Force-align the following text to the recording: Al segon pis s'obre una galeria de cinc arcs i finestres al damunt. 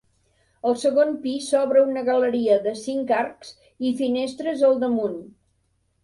Al 0.67 0.75
segon 0.83 1.09
pis 1.25 1.49
s'obre 1.49 1.83
una 1.89 2.01
galeria 2.07 2.55
de 2.63 2.73
cinc 2.83 3.13
arcs 3.17 3.51
i 3.89 3.91
finestres 4.01 4.65
al 4.71 4.81
damunt. 4.85 5.21